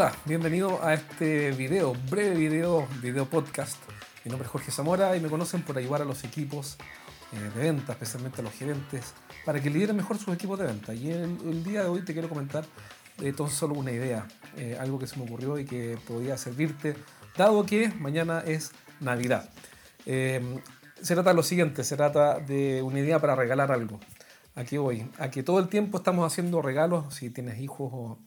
Hola, 0.00 0.14
bienvenido 0.26 0.80
a 0.80 0.94
este 0.94 1.50
video, 1.50 1.92
breve 2.08 2.36
video, 2.36 2.86
video 3.02 3.26
podcast. 3.26 3.82
Mi 4.24 4.30
nombre 4.30 4.46
es 4.46 4.52
Jorge 4.52 4.70
Zamora 4.70 5.16
y 5.16 5.20
me 5.20 5.28
conocen 5.28 5.62
por 5.62 5.76
ayudar 5.76 6.02
a 6.02 6.04
los 6.04 6.22
equipos 6.22 6.78
eh, 7.32 7.50
de 7.52 7.62
venta, 7.62 7.94
especialmente 7.94 8.40
a 8.40 8.44
los 8.44 8.52
gerentes, 8.52 9.12
para 9.44 9.60
que 9.60 9.70
lideren 9.70 9.96
mejor 9.96 10.16
sus 10.16 10.32
equipos 10.32 10.56
de 10.60 10.66
venta. 10.66 10.94
Y 10.94 11.10
el, 11.10 11.64
día 11.64 11.82
de 11.82 11.88
hoy 11.88 12.02
te 12.02 12.12
quiero 12.12 12.28
comentar 12.28 12.64
eh, 13.20 13.32
tan 13.32 13.50
solo 13.50 13.74
una 13.74 13.90
idea, 13.90 14.28
eh, 14.56 14.76
algo 14.78 15.00
que 15.00 15.08
se 15.08 15.16
me 15.16 15.24
ocurrió 15.24 15.58
y 15.58 15.64
que 15.64 15.98
podría 16.06 16.38
servirte, 16.38 16.94
dado 17.36 17.66
que 17.66 17.88
mañana 17.88 18.44
es 18.46 18.70
Navidad. 19.00 19.50
Eh, 20.06 20.60
se 21.02 21.14
trata 21.14 21.30
de 21.30 21.36
lo 21.36 21.42
siguiente, 21.42 21.82
se 21.82 21.96
trata 21.96 22.38
de 22.38 22.82
una 22.82 23.00
idea 23.00 23.18
para 23.18 23.34
regalar 23.34 23.72
algo. 23.72 23.98
Aquí 24.54 24.76
voy, 24.76 25.10
a 25.18 25.28
todo 25.28 25.58
el 25.58 25.66
tiempo 25.66 25.98
estamos 25.98 26.24
haciendo 26.24 26.62
regalos, 26.62 27.12
si 27.16 27.30
tienes 27.30 27.58
hijos 27.58 27.90
o 27.92 28.18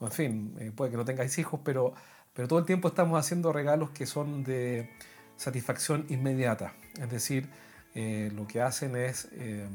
en 0.00 0.12
fin, 0.12 0.56
eh, 0.58 0.72
puede 0.74 0.90
que 0.90 0.96
no 0.96 1.04
tengáis 1.04 1.38
hijos, 1.38 1.60
pero, 1.64 1.94
pero 2.32 2.48
todo 2.48 2.58
el 2.58 2.64
tiempo 2.64 2.88
estamos 2.88 3.18
haciendo 3.18 3.52
regalos 3.52 3.90
que 3.90 4.06
son 4.06 4.44
de 4.44 4.90
satisfacción 5.36 6.06
inmediata. 6.08 6.72
Es 7.00 7.10
decir, 7.10 7.48
eh, 7.94 8.30
lo 8.34 8.46
que 8.46 8.62
hacen 8.62 8.96
es, 8.96 9.28
eh, 9.32 9.68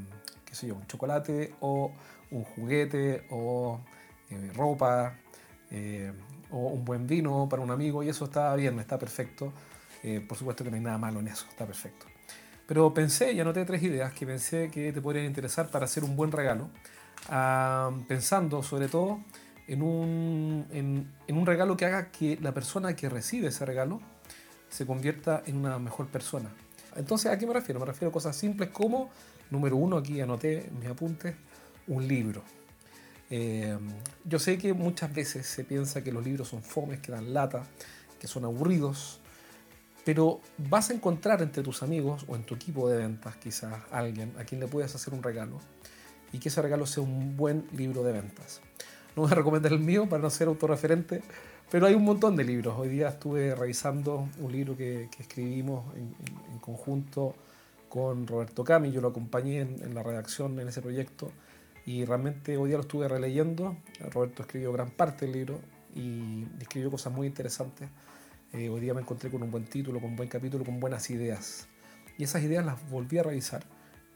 qué 0.45 0.55
sé 0.55 0.67
yo, 0.67 0.75
un 0.75 0.87
chocolate 0.87 1.53
o 1.59 1.91
un 2.31 2.43
juguete 2.43 3.25
o 3.29 3.79
ropa 4.55 5.15
o 6.51 6.57
un 6.57 6.83
buen 6.83 7.05
vino 7.05 7.47
para 7.49 7.61
un 7.61 7.69
amigo 7.69 8.01
y 8.03 8.09
eso 8.09 8.25
está 8.25 8.53
bien, 8.55 8.79
está 8.79 8.97
perfecto. 8.97 9.53
por 10.27 10.37
supuesto 10.37 10.63
que 10.63 10.69
no 10.69 10.75
hay 10.77 10.81
nada 10.81 10.97
malo 10.97 11.19
en 11.19 11.27
eso, 11.27 11.45
está 11.49 11.65
perfecto. 11.65 12.05
Pero 12.67 12.93
pensé 12.93 13.31
y 13.33 13.39
anoté 13.39 13.63
tres 13.65 13.83
ideas 13.83 14.11
que 14.13 14.25
pensé 14.25 14.69
que 14.71 14.91
te 14.91 15.01
podrían 15.01 15.25
interesar 15.25 15.69
para 15.69 15.85
hacer 15.85 16.03
un 16.03 16.15
buen 16.15 16.31
regalo, 16.31 16.69
ah, 17.29 17.91
pensando 18.07 18.63
sobre 18.63 18.87
todo 18.87 19.19
en 19.67 19.81
un, 19.81 20.65
en, 20.71 21.37
un 21.37 21.45
regalo 21.45 21.75
que 21.75 21.85
haga 21.85 22.11
que 22.11 22.37
la 22.41 22.53
persona 22.53 22.95
que 22.95 23.09
recibe 23.09 23.47
ese 23.47 23.65
regalo 23.65 24.01
se 24.69 24.85
convierta 24.85 25.43
en 25.45 25.57
una 25.57 25.79
mejor 25.79 26.07
persona. 26.07 26.49
Entonces, 26.95 27.31
¿a 27.31 27.37
qué 27.37 27.45
me 27.45 27.53
refiero? 27.53 27.79
Me 27.79 27.85
refiero 27.85 28.09
a 28.09 28.13
cosas 28.13 28.35
simples 28.35 28.69
como, 28.69 29.09
número 29.49 29.75
uno, 29.75 29.97
aquí 29.97 30.21
anoté 30.21 30.67
en 30.67 30.79
mis 30.79 30.89
apuntes, 30.89 31.35
un 31.87 32.07
libro. 32.07 32.43
Eh, 33.29 33.77
yo 34.23 34.39
sé 34.39 34.57
que 34.57 34.73
muchas 34.73 35.13
veces 35.13 35.47
se 35.47 35.63
piensa 35.63 36.03
que 36.03 36.11
los 36.11 36.23
libros 36.23 36.47
son 36.47 36.61
fomes, 36.61 36.99
que 36.99 37.11
dan 37.11 37.33
lata, 37.33 37.63
que 38.19 38.27
son 38.27 38.45
aburridos, 38.45 39.19
pero 40.03 40.39
vas 40.57 40.91
a 40.91 40.93
encontrar 40.93 41.41
entre 41.41 41.63
tus 41.63 41.81
amigos 41.81 42.25
o 42.27 42.35
en 42.35 42.43
tu 42.43 42.53
equipo 42.55 42.87
de 42.87 42.97
ventas 42.97 43.35
quizás 43.37 43.73
alguien 43.91 44.33
a 44.39 44.43
quien 44.43 44.61
le 44.61 44.67
puedas 44.67 44.93
hacer 44.93 45.13
un 45.13 45.23
regalo 45.23 45.59
y 46.31 46.37
que 46.37 46.49
ese 46.49 46.61
regalo 46.61 46.85
sea 46.85 47.01
un 47.01 47.35
buen 47.35 47.67
libro 47.71 48.03
de 48.03 48.11
ventas. 48.13 48.61
No 49.15 49.21
voy 49.21 49.31
a 49.31 49.35
recomendar 49.35 49.71
el 49.71 49.79
mío 49.79 50.09
para 50.09 50.21
no 50.21 50.29
ser 50.29 50.49
autorreferente, 50.49 51.21
pero 51.71 51.87
hay 51.87 51.93
un 51.93 52.03
montón 52.03 52.35
de 52.35 52.43
libros. 52.43 52.75
Hoy 52.77 52.89
día 52.89 53.07
estuve 53.07 53.55
revisando 53.55 54.27
un 54.39 54.51
libro 54.51 54.75
que, 54.75 55.07
que 55.15 55.23
escribimos 55.23 55.85
en, 55.95 56.13
en, 56.19 56.53
en, 56.53 56.59
conjunto 56.59 57.33
con 57.87 58.27
Roberto 58.27 58.65
Cami, 58.65 58.91
yo 58.91 58.99
lo 58.99 59.07
acompañé 59.07 59.61
en, 59.61 59.81
en, 59.81 59.95
la 59.95 60.03
redacción 60.03 60.59
en 60.59 60.67
ese 60.67 60.81
proyecto 60.81 61.31
y 61.85 62.03
realmente 62.03 62.57
hoy 62.57 62.67
día 62.67 62.77
lo 62.77 62.81
estuve 62.81 63.07
releyendo. 63.07 63.77
Roberto 64.11 64.41
escribió 64.41 64.73
gran 64.73 64.89
parte 64.89 65.25
del 65.25 65.33
libro 65.33 65.61
y 65.95 66.45
escribió 66.59 66.91
cosas 66.91 67.13
muy 67.13 67.25
interesantes. 67.25 67.87
Eh, 68.51 68.67
hoy 68.67 68.81
día 68.81 68.93
me 68.93 68.99
encontré 68.99 69.31
con 69.31 69.41
un 69.43 69.49
buen 69.49 69.63
título, 69.63 70.01
con 70.01 70.09
un 70.09 70.17
buen 70.17 70.27
capítulo, 70.27 70.65
con 70.65 70.81
buenas 70.81 71.09
ideas. 71.09 71.69
Y 72.17 72.25
esas 72.25 72.43
ideas 72.43 72.65
las 72.65 72.89
volví 72.89 73.17
a 73.17 73.23
revisar 73.23 73.63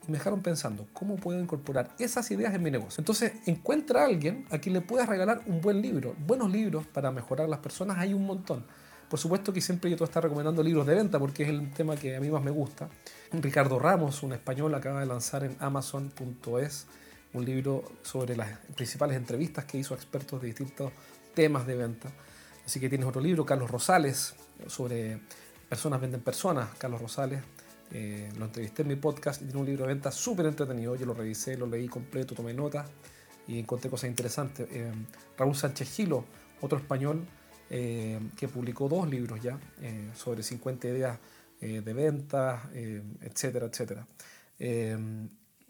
me 0.10 0.18
dejaron 0.18 0.42
pensando, 0.42 0.88
¿cómo 0.94 1.16
puedo 1.16 1.40
incorporar 1.40 1.90
esas 2.00 2.30
ideas 2.32 2.54
en 2.54 2.64
mi 2.64 2.72
negocio? 2.72 3.02
Entonces, 3.02 3.34
encuentra 3.46 4.02
a 4.02 4.06
alguien 4.06 4.46
a 4.50 4.58
quien 4.58 4.74
le 4.74 4.82
puedas 4.82 5.08
regalar 5.08 5.42
un 5.46 5.62
buen 5.62 5.82
libro. 5.82 6.16
Buenos 6.26 6.52
libros 6.52 6.86
para 6.88 7.12
mejorar 7.12 7.50
las 7.50 7.60
personas 7.60 7.98
hay 7.98 8.14
un 8.14 8.26
montón. 8.26 8.66
Por 9.10 9.20
supuesto 9.20 9.52
que 9.52 9.60
siempre 9.60 9.90
yo 9.90 9.96
te 9.98 10.02
voy 10.02 10.08
estar 10.10 10.22
recomendando 10.22 10.62
libros 10.62 10.86
de 10.86 10.94
venta 10.94 11.18
porque 11.18 11.44
es 11.44 11.50
el 11.50 11.72
tema 11.72 11.96
que 11.96 12.16
a 12.16 12.20
mí 12.20 12.30
más 12.30 12.44
me 12.44 12.52
gusta. 12.52 12.90
Ricardo 13.32 13.80
Ramos, 13.80 14.22
un 14.22 14.34
español, 14.34 14.76
acaba 14.76 15.00
de 15.00 15.08
lanzar 15.08 15.44
en 15.44 15.56
amazon.es 15.60 16.86
un 17.34 17.46
libro 17.46 17.92
sobre 18.04 18.36
las 18.36 18.58
principales 18.76 19.18
entrevistas 19.18 19.66
que 19.66 19.78
hizo 19.78 19.94
a 19.94 19.98
expertos 19.98 20.42
de 20.42 20.48
distintos 20.48 20.92
temas 21.34 21.66
de 21.66 21.76
venta. 21.76 22.10
Así 22.66 22.80
que 22.80 22.88
tienes 22.88 23.08
otro 23.08 23.22
libro, 23.22 23.46
Carlos 23.46 23.72
Rosales, 23.72 24.36
sobre 24.68 25.20
personas 25.68 26.02
venden 26.02 26.22
personas. 26.22 26.70
Carlos 26.78 27.02
Rosales 27.02 27.42
eh, 27.92 28.30
lo 28.38 28.46
entrevisté 28.46 28.84
en 28.84 28.90
mi 28.90 28.96
podcast 28.96 29.42
y 29.42 29.46
tiene 29.46 29.60
un 29.60 29.66
libro 29.66 29.86
de 29.86 29.94
venta 29.94 30.12
súper 30.12 30.46
entretenido. 30.46 30.96
Yo 30.96 31.06
lo 31.06 31.14
revisé, 31.14 31.58
lo 31.58 31.66
leí 31.66 31.88
completo, 31.88 32.36
tomé 32.36 32.54
notas 32.54 32.88
y 33.50 33.58
encontré 33.60 33.90
cosas 33.90 34.10
interesantes. 34.10 34.68
Eh, 34.72 34.92
Raúl 35.38 35.56
Sánchez 35.56 35.90
Gilo, 35.90 36.24
otro 36.62 36.78
español 36.78 37.26
eh, 37.70 38.20
que 38.38 38.48
publicó 38.48 38.88
dos 38.88 39.10
libros 39.10 39.42
ya 39.42 39.60
eh, 39.82 40.10
sobre 40.16 40.44
50 40.44 40.88
ideas 40.88 41.20
de 41.60 41.92
venta, 41.94 42.70
etcétera, 43.20 43.66
etcétera. 43.66 44.08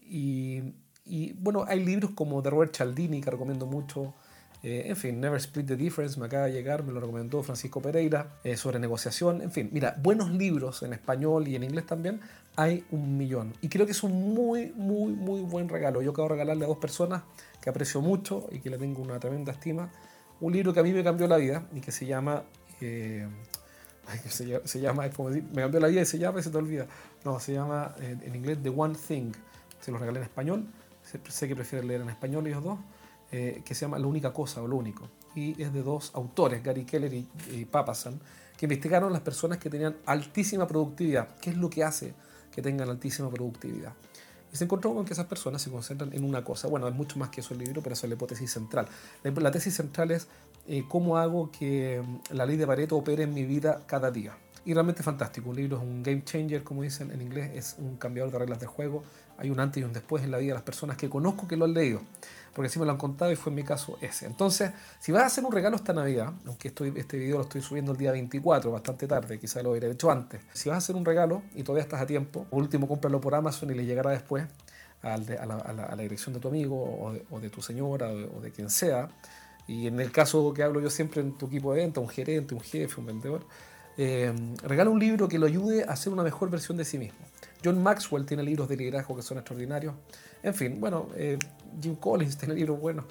Y, 0.07 0.61
y, 1.03 1.33
bueno, 1.33 1.65
hay 1.67 1.83
libros 1.83 2.11
como 2.11 2.43
de 2.43 2.51
Robert 2.51 2.75
Cialdini 2.75 3.21
que 3.21 3.31
recomiendo 3.31 3.65
mucho. 3.65 4.13
Eh, 4.61 4.83
en 4.87 4.95
fin, 4.97 5.21
Never 5.21 5.39
Split 5.39 5.67
the 5.67 5.77
Difference 5.77 6.19
me 6.19 6.25
acaba 6.25 6.45
de 6.45 6.51
llegar, 6.51 6.83
me 6.83 6.91
lo 6.91 6.99
recomendó 6.99 7.41
Francisco 7.43 7.81
Pereira, 7.81 8.39
eh, 8.43 8.57
sobre 8.57 8.77
negociación. 8.79 9.41
En 9.41 9.51
fin, 9.51 9.69
mira, 9.71 9.95
buenos 10.01 10.31
libros 10.31 10.83
en 10.83 10.91
español 10.91 11.47
y 11.47 11.55
en 11.55 11.63
inglés 11.63 11.85
también 11.85 12.19
hay 12.57 12.83
un 12.91 13.17
millón. 13.17 13.53
Y 13.61 13.69
creo 13.69 13.85
que 13.85 13.93
es 13.93 14.03
un 14.03 14.33
muy, 14.33 14.73
muy, 14.75 15.13
muy 15.13 15.41
buen 15.41 15.69
regalo. 15.69 16.01
Yo 16.01 16.11
acabo 16.11 16.27
de 16.27 16.33
regalarle 16.33 16.65
a 16.65 16.67
dos 16.67 16.77
personas 16.77 17.23
que 17.61 17.69
aprecio 17.69 18.01
mucho 18.01 18.47
y 18.51 18.59
que 18.59 18.69
le 18.69 18.77
tengo 18.77 19.01
una 19.01 19.19
tremenda 19.19 19.53
estima. 19.53 19.91
Un 20.41 20.51
libro 20.51 20.73
que 20.73 20.81
a 20.81 20.83
mí 20.83 20.91
me 20.91 21.03
cambió 21.03 21.27
la 21.27 21.37
vida 21.37 21.65
y 21.73 21.79
que 21.79 21.91
se 21.91 22.05
llama... 22.05 22.43
Eh, 22.81 23.27
se, 24.27 24.59
se, 24.65 24.81
llama, 24.81 25.05
es 25.05 25.15
como 25.15 25.29
decir, 25.29 25.43
me 25.53 25.61
cambió 25.61 25.79
la 25.79 25.87
vida 25.87 26.01
y 26.01 26.05
se 26.05 26.17
llama 26.17 26.39
y 26.39 26.43
se 26.43 26.49
te 26.49 26.57
olvida. 26.57 26.87
No, 27.23 27.39
se 27.39 27.53
llama 27.53 27.95
en, 28.01 28.21
en 28.23 28.35
inglés 28.35 28.57
The 28.61 28.69
One 28.69 28.95
Thing. 28.95 29.31
Se 29.79 29.91
lo 29.91 29.99
regalé 29.99 30.17
en 30.19 30.23
español. 30.23 30.65
Sé 31.29 31.47
que 31.47 31.55
prefieren 31.55 31.87
leer 31.87 32.01
en 32.01 32.09
español 32.09 32.45
ellos 32.45 32.63
dos 32.63 32.79
eh, 33.31 33.61
que 33.63 33.75
se 33.75 33.81
llama 33.81 33.99
La 33.99 34.07
única 34.07 34.33
cosa 34.33 34.61
o 34.61 34.67
lo 34.67 34.75
único. 34.75 35.07
Y 35.35 35.61
es 35.61 35.71
de 35.71 35.83
dos 35.83 36.11
autores, 36.15 36.63
Gary 36.63 36.83
Keller 36.83 37.13
y, 37.13 37.65
Papasan, 37.65 38.19
que 38.57 38.65
investigaron 38.65 39.13
las 39.13 39.21
personas 39.21 39.59
que 39.59 39.69
tenían 39.69 39.95
altísima 40.07 40.67
productividad. 40.67 41.35
¿Qué 41.39 41.51
es 41.51 41.57
lo 41.57 41.69
que 41.69 41.83
hace 41.83 42.15
que 42.51 42.63
tengan 42.63 42.89
altísima 42.89 43.29
productividad? 43.29 43.93
Y 44.51 44.57
se 44.57 44.63
encontró 44.63 44.95
con 44.95 45.05
que 45.05 45.13
esas 45.13 45.27
personas 45.27 45.61
se 45.61 45.69
concentran 45.69 46.11
en 46.11 46.23
una 46.23 46.43
cosa. 46.43 46.67
Bueno, 46.67 46.87
es 46.87 46.95
mucho 46.95 47.19
más 47.19 47.29
que 47.29 47.41
eso 47.41 47.53
el 47.53 47.59
libro, 47.59 47.83
pero 47.83 47.93
esa 47.93 48.07
es 48.07 48.09
la 48.09 48.15
hipótesis 48.15 48.51
central. 48.51 48.87
La, 49.23 49.29
la 49.29 49.51
tesis 49.51 49.75
central 49.75 50.09
es 50.09 50.27
eh, 50.67 50.85
cómo 50.87 51.17
hago 51.17 51.51
que 51.51 52.01
mm, 52.03 52.35
la 52.35 52.47
ley 52.47 52.57
de 52.57 52.65
Pareto 52.65 52.97
opere 52.97 53.23
en 53.23 53.33
mi 53.35 53.45
vida 53.45 53.83
cada 53.85 54.09
día. 54.09 54.35
Y 54.65 54.73
realmente 54.73 55.03
fantástico. 55.03 55.51
Un 55.51 55.55
libro 55.55 55.77
es 55.77 55.83
un 55.83 56.01
game 56.01 56.23
changer, 56.23 56.63
como 56.63 56.81
dicen 56.81 57.11
en 57.11 57.21
inglés, 57.21 57.51
es 57.53 57.75
un 57.77 57.97
cambiador 57.97 58.31
de 58.31 58.39
reglas 58.39 58.59
de 58.59 58.65
juego. 58.65 59.03
Hay 59.37 59.51
un 59.51 59.59
antes 59.59 59.81
y 59.81 59.85
un 59.85 59.93
después 59.93 60.23
en 60.23 60.31
la 60.31 60.39
vida 60.39 60.49
de 60.49 60.53
las 60.55 60.63
personas 60.63 60.97
que 60.97 61.09
conozco 61.09 61.47
que 61.47 61.55
lo 61.55 61.65
han 61.65 61.75
leído 61.75 62.01
porque 62.59 62.67
así 62.67 62.77
me 62.77 62.85
lo 62.85 62.91
han 62.91 62.97
contado 62.97 63.31
y 63.31 63.37
fue 63.37 63.51
en 63.51 63.55
mi 63.55 63.63
caso 63.63 63.97
ese. 64.01 64.25
Entonces, 64.25 64.71
si 64.99 65.13
vas 65.13 65.23
a 65.23 65.25
hacer 65.27 65.45
un 65.45 65.51
regalo 65.53 65.77
esta 65.77 65.93
Navidad, 65.93 66.33
aunque 66.45 66.67
este 66.67 67.17
video 67.17 67.37
lo 67.37 67.43
estoy 67.43 67.61
subiendo 67.61 67.93
el 67.93 67.97
día 67.97 68.11
24, 68.11 68.69
bastante 68.69 69.07
tarde, 69.07 69.39
quizá 69.39 69.63
lo 69.63 69.71
hubiera 69.71 69.87
hecho 69.87 70.11
antes, 70.11 70.41
si 70.51 70.67
vas 70.67 70.75
a 70.75 70.77
hacer 70.79 70.97
un 70.97 71.05
regalo 71.05 71.41
y 71.55 71.63
todavía 71.63 71.83
estás 71.83 72.01
a 72.01 72.05
tiempo, 72.05 72.47
último 72.51 72.85
cómpralo 72.85 73.21
por 73.21 73.33
Amazon 73.33 73.71
y 73.71 73.75
le 73.75 73.85
llegará 73.85 74.11
después 74.11 74.43
a 75.03 75.15
la, 75.15 75.95
dirección 75.95 76.33
de 76.33 76.41
tu 76.41 76.49
amigo 76.49 76.99
o 77.01 77.13
de, 77.13 77.23
o 77.29 77.39
de 77.39 77.49
tu 77.49 77.61
señora 77.61 78.09
o 78.09 78.17
de, 78.17 78.25
o 78.25 78.41
de, 78.41 78.51
quien 78.51 78.69
sea. 78.69 79.07
Y 79.65 79.87
en 79.87 80.01
el 80.01 80.11
caso 80.11 80.51
que 80.51 80.61
hablo 80.61 80.81
yo 80.81 80.89
siempre 80.89 81.21
en 81.21 81.37
tu 81.37 81.45
equipo 81.45 81.73
de 81.73 81.79
venta, 81.79 82.01
un 82.01 82.09
gerente, 82.09 82.55
un 82.55 82.59
jefe, 82.59 82.99
un 82.99 83.05
vendedor, 83.05 83.45
eh, 84.01 84.33
regala 84.63 84.89
un 84.89 84.97
libro 84.97 85.27
que 85.27 85.37
lo 85.37 85.45
ayude 85.45 85.83
a 85.83 85.93
ser 85.97 86.13
una 86.13 86.23
mejor 86.23 86.49
versión 86.49 86.77
de 86.77 86.85
sí 86.85 86.97
mismo. 86.97 87.19
John 87.61 87.83
Maxwell 87.83 88.25
tiene 88.25 88.43
libros 88.43 88.69
de 88.69 88.77
liderazgo 88.77 89.13
que 89.13 89.21
son 89.21 89.39
extraordinarios. 89.39 89.93
En 90.41 90.53
fin, 90.53 90.79
bueno, 90.79 91.09
eh, 91.17 91.37
Jim 91.81 91.97
Collins 91.97 92.37
tiene 92.37 92.53
libros 92.53 92.79
buenos. 92.79 93.03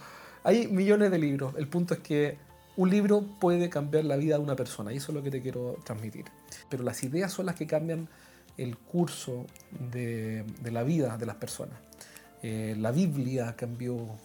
Hay 0.45 0.67
millones 0.69 1.11
de 1.11 1.19
libros. 1.19 1.55
El 1.59 1.69
punto 1.69 1.93
es 1.93 2.01
que 2.01 2.39
un 2.79 2.89
libro 2.89 3.23
puede 3.39 3.69
cambiar 3.69 4.07
la 4.07 4.17
vida 4.17 4.39
de 4.39 4.43
una 4.43 4.57
persona 4.57 4.91
y 4.91 4.97
eso 4.97 5.13
es 5.13 5.17
lo 5.17 5.23
que 5.23 5.31
te 5.31 5.43
quiero 5.43 5.77
transmitir. 5.85 6.25
Pero 6.71 6.83
las 6.85 7.03
ideas 7.03 7.33
son 7.33 7.45
las 7.45 7.55
que 7.55 7.67
cambian 7.67 8.09
el 8.57 8.79
curso 8.79 9.45
de, 9.93 10.43
la 10.73 10.85
vida 10.85 11.19
de 11.19 11.27
las 11.27 11.37
personas. 11.37 11.79
Eh, 12.43 12.75
la 12.79 12.93
Biblia 12.93 13.55
cambió 13.57 14.17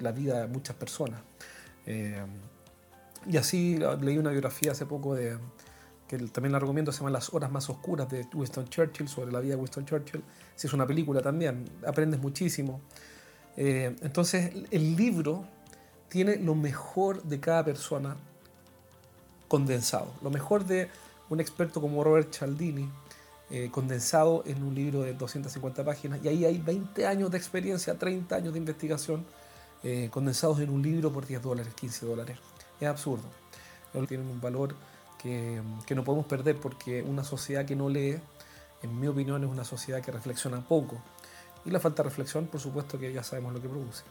la 0.00 0.12
vida 0.12 0.42
de 0.42 0.46
muchas 0.46 0.76
personas. 0.76 1.20
Eh, 1.84 2.24
y 3.28 3.36
así 3.38 3.80
leí 4.00 4.18
una 4.18 4.30
biografía 4.30 4.70
hace 4.70 4.86
poco 4.86 5.16
de, 5.16 5.36
que 6.08 6.18
también 6.18 6.52
la 6.52 6.58
recomiendo, 6.58 6.92
se 6.92 6.98
llama 6.98 7.10
Las 7.10 7.32
horas 7.34 7.50
más 7.50 7.68
oscuras 7.68 8.08
de 8.08 8.26
Winston 8.32 8.68
Churchill, 8.68 9.08
sobre 9.08 9.32
la 9.32 9.40
vida 9.40 9.54
de 9.54 9.60
Winston 9.60 9.84
Churchill. 9.84 10.22
Si 10.54 10.66
es 10.66 10.72
una 10.72 10.86
película 10.86 11.20
también, 11.20 11.64
aprendes 11.86 12.20
muchísimo. 12.20 12.80
Eh, 13.56 13.96
entonces, 14.02 14.52
el 14.70 14.96
libro 14.96 15.44
tiene 16.08 16.36
lo 16.36 16.54
mejor 16.54 17.22
de 17.24 17.40
cada 17.40 17.64
persona 17.64 18.16
condensado. 19.48 20.12
Lo 20.22 20.30
mejor 20.30 20.64
de 20.64 20.88
un 21.28 21.40
experto 21.40 21.80
como 21.80 22.04
Robert 22.04 22.32
Cialdini, 22.32 22.88
eh, 23.50 23.68
condensado 23.72 24.42
en 24.46 24.62
un 24.62 24.74
libro 24.74 25.02
de 25.02 25.14
250 25.14 25.84
páginas. 25.84 26.20
Y 26.22 26.28
ahí 26.28 26.44
hay 26.44 26.58
20 26.58 27.06
años 27.06 27.30
de 27.30 27.38
experiencia, 27.38 27.98
30 27.98 28.36
años 28.36 28.52
de 28.52 28.58
investigación, 28.58 29.24
eh, 29.82 30.08
condensados 30.12 30.60
en 30.60 30.70
un 30.70 30.82
libro 30.82 31.12
por 31.12 31.26
10 31.26 31.42
dólares, 31.42 31.74
15 31.74 32.06
dólares. 32.06 32.38
Es 32.80 32.88
absurdo. 32.88 33.24
Tienen 34.08 34.28
un 34.28 34.42
valor 34.42 34.74
que, 35.26 35.62
que 35.86 35.94
no 35.94 36.04
podemos 36.04 36.26
perder 36.26 36.56
porque 36.56 37.02
una 37.02 37.24
sociedad 37.24 37.64
que 37.66 37.76
no 37.76 37.88
lee, 37.88 38.18
en 38.82 39.00
mi 39.00 39.06
opinión, 39.06 39.42
es 39.44 39.50
una 39.50 39.64
sociedad 39.64 40.00
que 40.00 40.12
reflexiona 40.12 40.60
poco. 40.60 41.02
Y 41.64 41.70
la 41.70 41.80
falta 41.80 42.02
de 42.02 42.08
reflexión, 42.08 42.46
por 42.46 42.60
supuesto, 42.60 42.98
que 42.98 43.12
ya 43.12 43.22
sabemos 43.22 43.52
lo 43.52 43.60
que 43.60 43.68
produce. 43.68 44.04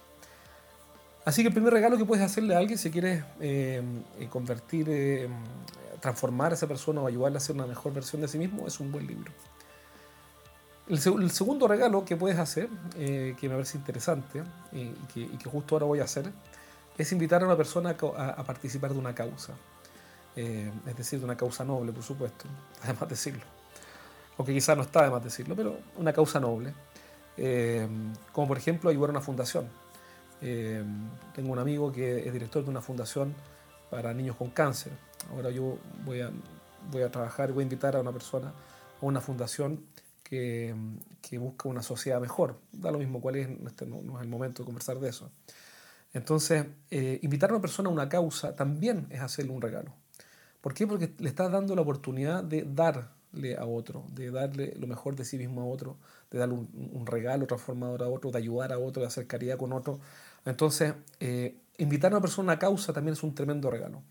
Así 1.26 1.42
que 1.42 1.48
el 1.48 1.54
primer 1.54 1.74
regalo 1.74 1.98
que 1.98 2.06
puedes 2.06 2.24
hacerle 2.24 2.54
a 2.54 2.60
alguien 2.60 2.78
si 2.78 2.92
quieres 2.92 3.24
eh, 3.40 3.82
eh, 4.20 4.28
convertir, 4.30 4.88
eh, 4.90 5.28
transformar 6.00 6.52
a 6.52 6.56
esa 6.56 6.68
persona 6.68 7.02
o 7.02 7.08
ayudarle 7.08 7.38
a 7.38 7.42
ser 7.42 7.56
una 7.56 7.66
mejor 7.66 7.94
versión 7.94 8.22
de 8.22 8.28
sí 8.28 8.38
mismo 8.38 8.68
es 8.68 8.80
un 8.80 8.92
buen 8.92 9.08
libro. 9.08 9.32
El, 10.88 11.32
segundo 11.32 11.68
regalo 11.68 12.06
que 12.06 12.16
puedes 12.16 12.38
hacer, 12.38 12.70
que 12.96 13.38
me 13.42 13.56
parece 13.56 13.80
interesante 13.80 14.44
y 14.72 14.90
que, 15.16 15.50
justo 15.50 15.74
ahora 15.74 15.88
voy 15.88 16.00
a 16.00 16.04
hacer, 16.04 16.32
es 16.96 17.12
invitar 17.12 17.42
a 17.42 17.48
una 17.48 17.58
persona 17.58 17.98
a, 18.18 18.44
participar 18.44 18.94
de 18.94 19.00
una 19.00 19.16
causa. 19.16 19.54
Es 20.36 20.98
decir, 20.98 21.20
de 21.20 21.26
una 21.26 21.38
causa 21.38 21.64
noble, 21.64 21.92
por 21.92 22.04
supuesto, 22.04 22.46
además 22.84 23.02
de 23.02 23.08
decirlo. 23.08 23.44
Aunque 24.38 24.54
quizás 24.54 24.76
no 24.76 24.84
está 24.84 25.04
de 25.04 25.10
más 25.10 25.24
decirlo, 25.24 25.56
pero 25.56 25.78
una 25.98 26.12
causa 26.12 26.40
noble. 26.40 26.74
como 28.32 28.48
por 28.48 28.58
ejemplo 28.58 28.90
ayudar 28.90 29.10
a 29.10 29.12
una 29.12 29.22
fundación 29.22 29.68
eh, 30.42 30.84
tengo 31.34 31.52
un 31.52 31.60
amigo 31.60 31.92
que 31.92 32.28
es 32.28 32.34
director 32.34 32.64
de 32.64 32.70
una 32.70 32.82
fundación 32.82 33.34
para 33.90 34.14
niños 34.14 34.36
con 34.36 34.50
cáncer. 34.50 34.92
Ahora 35.32 35.50
yo 35.50 35.78
voy 36.04 36.22
a, 36.22 36.32
voy 36.92 37.04
a 37.04 37.10
trabajar 37.10 37.52
voy 37.52 37.62
a 37.62 37.64
invitar 37.64 37.96
a 37.96 38.02
una 38.02 38.12
persona 38.12 38.50
a 38.50 39.06
una 39.06 39.22
fundación 39.22 39.86
que, 40.24 40.76
que 41.22 41.38
busca 41.38 41.70
una 41.70 41.82
sociedad 41.82 42.20
mejor. 42.20 42.60
Da 42.72 42.92
lo 42.92 43.00
mismo 43.00 43.22
cuál 43.22 43.38
es, 43.38 43.50
este 43.66 43.86
no, 43.86 44.00
es 44.18 44.22
el 44.22 44.30
momento 44.30 44.64
de 44.64 44.66
conversar 44.66 45.00
de 45.00 45.10
eso. 45.10 45.32
Entonces, 46.14 46.66
eh, 46.92 47.20
invitar 47.24 47.50
a 47.50 47.54
una 47.54 47.62
persona 47.62 47.90
a 47.90 47.92
una 47.92 48.08
causa 48.08 48.56
también 48.56 49.08
es 49.10 49.22
hacerle 49.22 49.52
un 49.52 49.62
regalo. 49.62 49.92
¿Por 50.66 50.74
qué? 50.74 50.88
Porque 50.88 51.14
le 51.20 51.30
estás 51.30 51.52
dando 51.52 51.76
la 51.76 51.84
oportunidad 51.84 52.44
de 52.44 52.64
darle 52.64 53.56
a 53.56 53.68
otro, 53.68 54.08
de 54.16 54.32
darle 54.32 54.74
lo 54.80 54.88
mejor 54.88 55.16
de 55.16 55.24
sí 55.24 55.38
mismo 55.38 55.62
a 55.62 55.66
otro, 55.66 55.98
de 56.32 56.40
darle 56.40 56.56
un, 56.56 56.90
un 56.92 57.06
regalo 57.06 57.46
transformador 57.46 58.02
a 58.02 58.08
otro, 58.08 58.32
de 58.32 58.40
ayudar 58.40 58.74
a 58.74 58.80
otro, 58.80 59.02
de 59.02 59.08
hacer 59.08 59.28
caridad 59.28 59.60
con 59.60 59.74
otro, 59.74 60.00
entonces, 60.44 60.96
eh, 61.20 61.56
invitar 61.78 62.12
a 62.12 62.16
una 62.16 62.22
persona 62.22 62.54
a 62.54 62.54
una 62.54 62.60
causa 62.60 62.94
también 62.94 63.14
es 63.14 63.22
un 63.22 63.36
tremendo 63.36 63.70
regalo. 63.70 64.02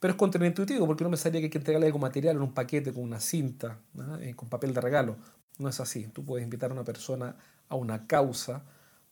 Pero 0.00 0.12
es 0.12 0.18
contraintuitivo 0.18 0.86
porque 0.86 1.04
no 1.04 1.10
me 1.10 1.18
sabría 1.18 1.42
que 1.42 1.46
hay 1.46 1.50
que 1.50 1.58
entregarle 1.58 1.86
algo 1.88 1.98
material 1.98 2.36
en 2.36 2.42
un 2.42 2.54
paquete 2.54 2.90
con 2.90 3.02
una 3.02 3.20
cinta, 3.20 3.78
eh, 4.22 4.34
con 4.34 4.48
papel 4.48 4.72
de 4.72 4.80
regalo. 4.80 5.16
No 5.58 5.68
es 5.68 5.78
así. 5.78 6.06
Tú 6.06 6.24
puedes 6.24 6.42
invitar 6.42 6.70
a 6.70 6.72
una 6.72 6.84
persona 6.84 7.36
a 7.68 7.74
una 7.74 8.06
causa 8.06 8.62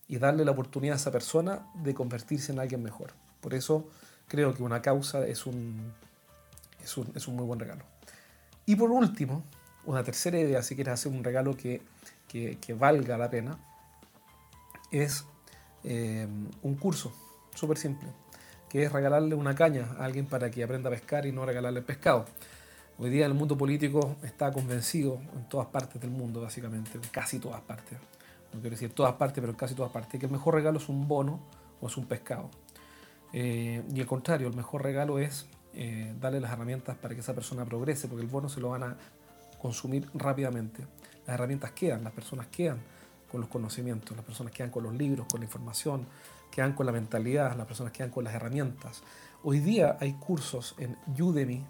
y 0.09 0.19
darle 0.19 0.47
la 0.47 0.53
oportunidad 0.53 0.95
a 0.95 0.97
esa 0.97 1.11
persona 1.11 1.67
de 1.75 1.93
convertirse 1.93 2.53
en 2.53 2.61
alguien 2.61 2.83
mejor. 2.83 3.13
Por 3.43 3.53
eso 3.53 3.89
creo 4.29 4.55
que 4.55 4.63
una 4.63 4.81
causa 4.81 5.27
es 5.27 5.45
un, 5.45 5.93
es 6.87 6.97
un, 6.97 7.13
es 7.15 7.29
un 7.29 7.37
muy 7.37 7.45
buen 7.45 7.59
regalo. 7.59 7.85
Y 8.65 8.77
por 8.77 8.91
último, 8.91 9.45
una 9.85 10.03
tercera 10.03 10.39
idea, 10.39 10.63
si 10.63 10.75
quieres 10.75 10.95
hacer 10.95 11.13
un 11.13 11.23
regalo 11.23 11.57
que, 11.57 11.83
que, 12.29 12.75
valga 12.75 13.19
la 13.19 13.29
pena, 13.29 13.59
es 14.91 15.25
eh, 15.85 16.27
un 16.63 16.75
curso 16.77 17.13
súper 17.55 17.77
simple, 17.77 18.09
que 18.69 18.85
es 18.85 18.93
regalarle 18.93 19.35
una 19.35 19.55
caña 19.55 19.89
a 19.99 20.05
alguien 20.05 20.27
para 20.27 20.51
que 20.51 20.63
aprenda 20.63 20.89
a 20.89 20.93
pescar 20.93 21.27
y 21.27 21.33
no 21.33 21.45
regalarle 21.45 21.83
pescado. 21.83 22.27
Hoy 22.99 23.11
día 23.11 23.27
el 23.27 23.35
mundo 23.35 23.59
político 23.59 24.17
está 24.23 24.51
convencido 24.53 25.21
en 25.35 25.49
todas 25.49 25.67
partes 25.67 26.01
del 26.01 26.11
mundo, 26.11 26.41
básicamente, 26.41 26.93
en 26.95 27.03
casi 27.11 27.39
todas 27.39 27.61
partes. 27.61 27.99
No 28.53 28.61
quiero 28.61 28.75
decir 28.75 28.93
todas 28.93 29.15
partes, 29.15 29.41
pero 29.41 29.51
en 29.51 29.57
casi 29.59 29.75
todas 29.75 29.93
partes, 29.93 30.19
que 30.19 30.27
el 30.27 30.33
mejor 30.33 30.55
regalo 30.55 30.79
es 30.79 30.89
un 30.89 31.07
bono 31.07 31.41
o 31.81 31.89
es 31.89 31.97
un 31.97 32.07
pescado. 32.07 32.51
Eh, 33.33 33.83
y 33.95 34.01
al 34.01 34.07
contrario, 34.07 34.49
el 34.49 34.57
mejor 34.57 34.83
regalo 34.83 35.19
es 35.19 35.47
eh, 35.79 36.15
darle 36.19 36.41
las 36.41 36.53
herramientas 36.53 36.97
para 36.97 37.15
que 37.15 37.21
esa 37.21 37.35
persona 37.35 37.67
progrese, 37.67 38.09
porque 38.09 38.25
el 38.25 38.31
bono 38.31 38.49
se 38.49 38.61
lo 38.61 38.71
van 38.71 38.83
a 38.83 38.97
consumir 39.61 40.09
rápidamente. 40.15 40.83
Las 41.27 41.35
herramientas 41.35 41.73
quedan, 41.73 42.03
las 42.03 42.15
personas 42.15 42.47
quedan 42.47 42.79
con 43.31 43.43
los 43.43 43.51
conocimientos, 43.51 44.17
las 44.17 44.25
personas 44.25 44.55
quedan 44.55 44.71
con 44.71 44.85
los 44.85 44.95
libros, 44.95 45.27
con 45.31 45.41
la 45.41 45.45
información, 45.45 46.07
quedan 46.51 46.73
con 46.73 46.87
la 46.87 46.93
mentalidad, 46.93 47.55
las 47.57 47.67
personas 47.67 47.93
quedan 47.93 48.11
con 48.11 48.25
las 48.25 48.35
herramientas. 48.35 49.03
Hoy 49.43 49.61
día 49.61 49.99
hay 50.01 50.15
cursos 50.15 50.75
en 50.79 50.97
Udemy, 51.21 51.63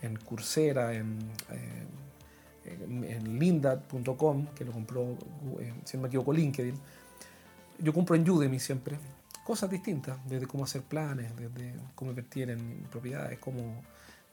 en 0.00 0.16
Coursera, 0.16 0.94
en, 0.94 1.18
eh, 1.50 1.86
en, 2.64 3.38
lindad.com, 3.38 4.46
que 4.54 4.64
lo 4.64 4.72
compró, 4.72 5.18
eh, 5.60 5.74
si 5.84 5.98
no 5.98 6.04
me 6.04 6.08
equivoco, 6.08 6.32
LinkedIn. 6.32 6.74
Yo 7.78 7.92
compro 7.92 8.16
en 8.16 8.28
Udemy 8.28 8.58
siempre 8.58 8.96
cosas 9.44 9.70
distintas, 9.70 10.18
desde 10.26 10.46
cómo 10.46 10.64
hacer 10.64 10.82
planes, 10.82 11.36
desde 11.36 11.74
cómo 11.94 12.10
invertir 12.10 12.50
en 12.50 12.86
propiedades, 12.90 13.38
cómo... 13.38 13.82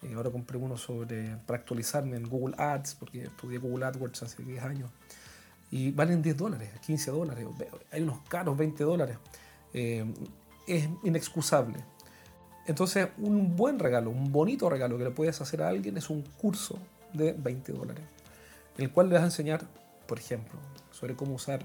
Eh, 0.04 0.16
ahora 0.16 0.32
compré 0.32 0.58
uno 0.58 0.78
sobre, 0.78 1.38
para 1.46 1.60
actualizarme 1.60 2.18
en 2.18 2.28
Google 2.28 2.56
Ads, 2.58 2.96
porque 2.96 3.26
estudié 3.26 3.60
Google 3.60 3.86
AdWords 3.86 4.24
hace 4.24 4.42
10 4.42 4.64
años 4.64 4.90
y 5.72 5.92
valen 5.92 6.22
10 6.22 6.38
dólares, 6.38 6.70
15 6.86 7.12
dólares, 7.12 7.48
hay 7.92 8.02
unos 8.02 8.20
caros 8.28 8.58
20 8.58 8.84
dólares. 8.84 9.18
Eh, 9.74 10.06
es 10.68 10.88
inexcusable. 11.04 11.78
Entonces, 12.68 13.08
un 13.18 13.56
buen 13.56 13.80
regalo, 13.80 14.12
un 14.12 14.32
bonito 14.32 14.70
regalo 14.70 14.98
que 14.98 15.06
le 15.06 15.12
puedes 15.12 15.40
hacer 15.42 15.64
a 15.64 15.70
alguien 15.70 15.98
es 15.98 16.10
un 16.10 16.22
curso 16.24 16.78
de 17.14 17.32
20 17.34 17.72
dólares, 17.72 18.04
el 18.78 18.92
cual 18.92 19.08
le 19.08 19.16
vas 19.16 19.24
a 19.24 19.26
enseñar, 19.26 19.62
por 20.08 20.20
ejemplo, 20.20 20.60
sobre 20.92 21.16
cómo 21.16 21.36
usar 21.36 21.62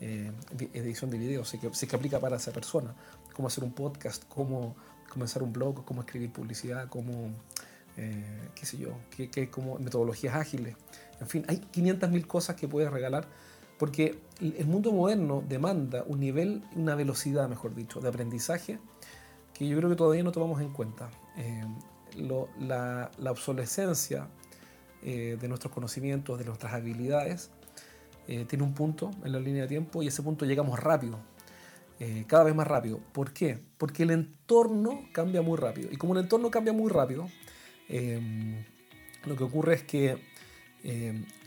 eh, 0.00 0.32
edición 0.74 1.10
de 1.10 1.18
video, 1.18 1.44
si 1.44 1.58
que, 1.58 1.70
que 1.70 1.96
aplica 1.96 2.20
para 2.20 2.36
esa 2.36 2.52
persona, 2.52 2.94
cómo 3.34 3.48
hacer 3.48 3.64
un 3.64 3.72
podcast, 3.72 4.24
cómo 4.28 4.76
comenzar 5.08 5.42
un 5.42 5.52
blog, 5.52 5.84
cómo 5.84 6.02
escribir 6.02 6.32
publicidad, 6.32 6.88
cómo, 6.88 7.30
eh, 7.96 8.50
qué 8.54 8.66
sé 8.66 8.78
yo, 8.78 8.90
qué, 9.10 9.30
qué, 9.30 9.50
como 9.50 9.78
metodologías 9.78 10.34
ágiles. 10.34 10.76
En 11.20 11.26
fin, 11.26 11.44
hay 11.48 11.56
500.000 11.72 12.26
cosas 12.26 12.56
que 12.56 12.68
puedes 12.68 12.90
regalar 12.90 13.26
porque 13.78 14.18
el 14.40 14.66
mundo 14.66 14.92
moderno 14.92 15.42
demanda 15.48 16.04
un 16.06 16.20
nivel, 16.20 16.64
una 16.74 16.96
velocidad, 16.96 17.48
mejor 17.48 17.74
dicho, 17.74 18.00
de 18.00 18.08
aprendizaje 18.08 18.78
que 19.54 19.66
yo 19.66 19.76
creo 19.76 19.90
que 19.90 19.96
todavía 19.96 20.22
no 20.22 20.32
tomamos 20.32 20.60
en 20.60 20.70
cuenta. 20.70 21.10
Eh, 21.36 21.64
la, 22.16 23.10
obsolescencia 23.28 24.28
eh, 25.02 25.36
de 25.40 25.48
nuestros 25.48 25.72
conocimientos, 25.72 26.38
de 26.38 26.44
nuestras 26.44 26.72
habilidades, 26.74 27.50
eh, 28.28 28.44
tiene 28.44 28.62
un 28.62 28.74
punto 28.74 29.10
en 29.24 29.32
la 29.32 29.40
línea 29.40 29.62
de 29.62 29.68
tiempo 29.68 30.02
y 30.02 30.06
ese 30.06 30.22
punto 30.22 30.44
llegamos 30.44 30.78
rápido, 30.78 31.18
cada 32.28 32.44
vez 32.44 32.54
más 32.54 32.68
rápido. 32.68 33.00
¿Por 33.12 33.32
qué? 33.32 33.58
Porque 33.76 34.04
el 34.04 34.12
entorno 34.12 35.08
cambia 35.10 35.42
muy 35.42 35.58
rápido. 35.58 35.88
Y 35.90 35.96
como 35.96 36.14
el 36.14 36.20
entorno 36.20 36.48
cambia 36.48 36.72
muy 36.72 36.88
rápido, 36.88 37.28
lo 39.24 39.36
que 39.36 39.42
ocurre 39.42 39.74
es 39.74 39.82
que 39.82 40.16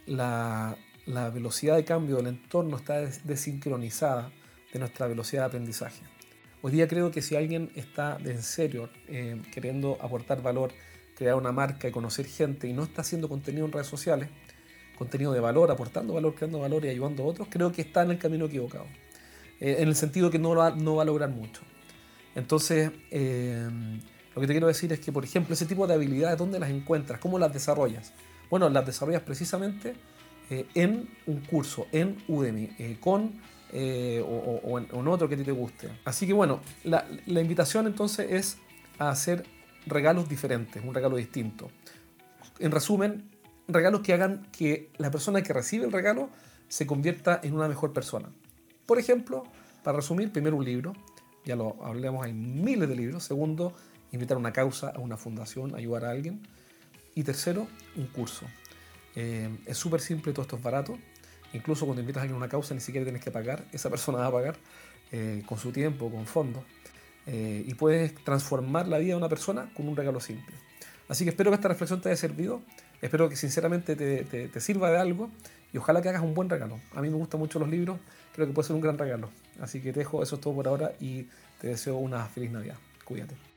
la, 0.07 0.75
la 1.05 1.29
velocidad 1.29 1.77
de 1.77 1.85
cambio 1.85 2.17
del 2.17 2.27
entorno 2.27 2.75
está 2.75 2.99
desincronizada 3.23 4.29
de 4.73 4.79
nuestra 4.79 5.07
velocidad 5.07 5.43
de 5.43 5.47
aprendizaje. 5.47 6.01
Hoy 6.63 6.71
día 6.71 6.87
creo 6.87 7.09
que 7.09 7.21
si 7.23 7.35
alguien 7.35 7.71
está 7.75 8.17
en 8.23 8.43
serio 8.43 8.89
eh, 9.07 9.41
queriendo 9.51 9.97
aportar 9.99 10.43
valor, 10.43 10.71
crear 11.17 11.35
una 11.35 11.51
marca 11.51 11.87
y 11.87 11.91
conocer 11.91 12.27
gente 12.27 12.67
y 12.67 12.73
no 12.73 12.83
está 12.83 13.01
haciendo 13.01 13.27
contenido 13.27 13.65
en 13.65 13.71
redes 13.71 13.87
sociales, 13.87 14.29
contenido 15.01 15.33
de 15.33 15.39
valor, 15.39 15.71
aportando 15.71 16.13
valor, 16.13 16.35
creando 16.35 16.59
valor 16.59 16.85
y 16.85 16.89
ayudando 16.89 17.23
a 17.23 17.25
otros, 17.25 17.47
creo 17.49 17.71
que 17.71 17.81
está 17.81 18.03
en 18.03 18.11
el 18.11 18.19
camino 18.19 18.45
equivocado. 18.45 18.85
Eh, 19.59 19.77
en 19.79 19.87
el 19.87 19.95
sentido 19.95 20.29
que 20.29 20.37
no, 20.37 20.55
va, 20.55 20.69
no 20.75 20.97
va 20.97 21.01
a 21.01 21.05
lograr 21.05 21.31
mucho. 21.31 21.61
Entonces, 22.35 22.91
eh, 23.09 23.67
lo 24.35 24.41
que 24.41 24.45
te 24.45 24.53
quiero 24.53 24.67
decir 24.67 24.93
es 24.93 24.99
que, 24.99 25.11
por 25.11 25.23
ejemplo, 25.23 25.55
ese 25.55 25.65
tipo 25.65 25.87
de 25.87 25.95
habilidades, 25.95 26.37
¿dónde 26.37 26.59
las 26.59 26.69
encuentras? 26.69 27.19
¿Cómo 27.19 27.39
las 27.39 27.51
desarrollas? 27.51 28.13
Bueno, 28.51 28.69
las 28.69 28.85
desarrollas 28.85 29.23
precisamente 29.23 29.95
eh, 30.51 30.67
en 30.75 31.09
un 31.25 31.39
curso, 31.39 31.87
en 31.91 32.17
Udemy, 32.27 32.69
eh, 32.77 32.97
con 32.99 33.41
o, 33.73 34.77
en, 34.77 35.07
otro 35.07 35.27
que 35.27 35.33
a 35.33 35.37
ti 35.39 35.43
te 35.43 35.51
guste. 35.51 35.89
Así 36.05 36.27
que 36.27 36.33
bueno, 36.33 36.59
la, 36.83 37.07
invitación 37.25 37.87
entonces 37.87 38.29
es 38.29 38.57
a 38.99 39.09
hacer 39.09 39.45
regalos 39.87 40.29
diferentes, 40.29 40.83
un 40.85 40.93
regalo 40.93 41.15
distinto. 41.15 41.71
En 42.59 42.69
resumen, 42.69 43.30
regalos 43.73 44.01
que 44.01 44.13
hagan 44.13 44.47
que 44.51 44.89
la 44.97 45.11
persona 45.11 45.41
que 45.41 45.53
recibe 45.53 45.85
el 45.85 45.91
regalo 45.91 46.29
se 46.67 46.87
convierta 46.87 47.39
en 47.43 47.53
una 47.53 47.67
mejor 47.67 47.93
persona. 47.93 48.29
Por 48.85 48.99
ejemplo, 48.99 49.43
para 49.83 49.97
resumir, 49.97 50.31
primero 50.31 50.55
un 50.55 50.65
libro, 50.65 50.93
ya 51.45 51.55
lo 51.55 51.83
hablamos, 51.83 52.25
hay 52.25 52.33
miles 52.33 52.87
de 52.87 52.95
libros. 52.95 53.23
Segundo, 53.23 53.73
invitar 54.11 54.35
a 54.35 54.39
una 54.39 54.53
causa, 54.53 54.89
a 54.89 54.99
una 54.99 55.17
fundación, 55.17 55.75
ayudar 55.75 56.05
a 56.05 56.11
alguien. 56.11 56.41
Y 57.15 57.23
tercero, 57.23 57.67
un 57.95 58.07
curso. 58.07 58.45
Eh, 59.15 59.49
es 59.65 59.77
súper 59.77 60.01
simple, 60.01 60.33
todo 60.33 60.43
esto 60.43 60.55
es 60.57 60.63
barato. 60.63 60.97
Incluso 61.53 61.85
cuando 61.85 62.01
invitas 62.01 62.21
a 62.21 62.23
alguien 62.23 62.35
a 62.35 62.37
una 62.37 62.49
causa 62.49 62.73
ni 62.73 62.79
siquiera 62.79 63.03
tienes 63.05 63.23
que 63.23 63.31
pagar, 63.31 63.65
esa 63.71 63.89
persona 63.89 64.19
va 64.19 64.27
a 64.27 64.31
pagar 64.31 64.55
eh, 65.11 65.43
con 65.45 65.57
su 65.57 65.71
tiempo, 65.71 66.09
con 66.09 66.25
fondos. 66.25 66.63
Eh, 67.27 67.63
y 67.67 67.73
puedes 67.75 68.15
transformar 68.23 68.87
la 68.87 68.97
vida 68.97 69.09
de 69.09 69.17
una 69.17 69.29
persona 69.29 69.69
con 69.75 69.87
un 69.87 69.95
regalo 69.95 70.19
simple. 70.19 70.55
Así 71.07 71.23
que 71.25 71.31
espero 71.31 71.51
que 71.51 71.55
esta 71.55 71.67
reflexión 71.67 72.01
te 72.01 72.09
haya 72.09 72.15
servido, 72.15 72.61
espero 73.01 73.29
que 73.29 73.35
sinceramente 73.35 73.95
te, 73.95 74.59
sirva 74.59 74.91
de 74.91 74.97
algo 74.97 75.29
y 75.73 75.77
ojalá 75.77 76.01
que 76.01 76.09
hagas 76.09 76.21
un 76.21 76.33
buen 76.33 76.49
regalo. 76.49 76.79
A 76.95 77.01
mí 77.01 77.09
me 77.09 77.15
gustan 77.17 77.39
mucho 77.39 77.59
los 77.59 77.69
libros, 77.69 77.99
creo 78.33 78.47
que 78.47 78.53
puede 78.53 78.67
ser 78.67 78.75
un 78.75 78.81
gran 78.81 78.97
regalo. 78.97 79.29
Así 79.59 79.81
que 79.81 79.93
te 79.93 79.99
dejo, 79.99 80.23
eso 80.23 80.35
es 80.35 80.41
todo 80.41 80.53
por 80.53 80.67
ahora 80.67 80.93
y 80.99 81.27
te 81.59 81.67
deseo 81.67 81.97
una 81.97 82.25
feliz 82.25 82.51
Navidad. 82.51 82.77
Cuídate. 83.05 83.50